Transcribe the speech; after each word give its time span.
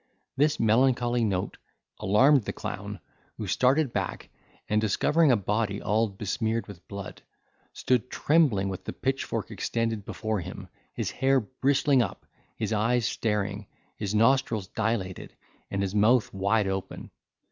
This 0.35 0.59
melancholy 0.59 1.23
note 1.23 1.57
alarmed 1.99 2.45
the 2.45 2.53
clown, 2.53 2.99
who 3.37 3.45
started 3.45 3.93
back, 3.93 4.29
and 4.67 4.81
discovering 4.81 5.31
a 5.31 5.35
body 5.37 5.79
all 5.79 6.07
besmeared 6.09 6.65
with 6.65 6.87
blood, 6.87 7.21
stood 7.71 8.09
trembling, 8.09 8.67
with 8.67 8.85
the 8.85 8.93
pitchfork 8.93 9.51
extended 9.51 10.03
before 10.03 10.39
him, 10.39 10.69
his 10.91 11.11
hair 11.11 11.39
bristling 11.39 12.01
up, 12.01 12.25
his 12.55 12.73
eyes 12.73 13.05
staring, 13.05 13.67
his 13.95 14.15
nostrils 14.15 14.65
dilated, 14.69 15.35
and 15.69 15.83
his 15.83 15.93
mouth 15.93 16.33
wide 16.33 16.65
open. 16.65 17.11